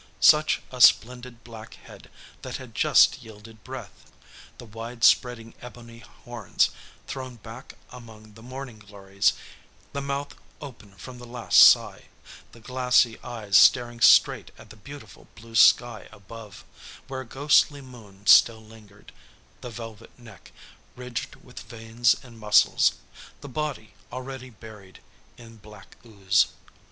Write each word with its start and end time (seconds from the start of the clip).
Such 0.19 0.63
a 0.71 0.81
splendid 0.81 1.43
black 1.43 1.75
head 1.75 2.09
that 2.41 2.55
had 2.57 2.73
just 2.73 3.21
yielded 3.21 3.63
breath! 3.63 4.11
The 4.57 4.65
wide 4.65 5.03
spreading 5.03 5.53
ebony 5.61 5.99
horns 5.99 6.71
thrown 7.05 7.35
back 7.35 7.75
among 7.91 8.33
the 8.33 8.41
morning 8.41 8.79
glories, 8.79 9.33
the 9.93 10.01
mouth 10.01 10.33
open 10.59 10.95
from 10.95 11.19
the 11.19 11.27
last 11.27 11.59
sigh, 11.59 12.05
the 12.51 12.59
glassy 12.59 13.19
eyes 13.19 13.55
staring 13.59 13.99
straight 14.01 14.49
at 14.57 14.71
the 14.71 14.75
beautiful 14.75 15.27
blue 15.35 15.53
sky 15.53 16.09
above, 16.11 16.65
where 17.07 17.21
a 17.21 17.23
ghostly 17.23 17.79
moon 17.81 18.25
still 18.25 18.63
lingered, 18.65 19.11
the 19.61 19.69
velvet 19.69 20.17
neck 20.17 20.51
ridged 20.95 21.35
with 21.35 21.59
veins 21.59 22.15
and 22.23 22.39
muscles, 22.39 22.93
the 23.41 23.47
body 23.47 23.93
already 24.11 24.49
buried 24.49 24.99
in 25.37 25.57
black 25.57 25.95
ooze. 26.03 26.47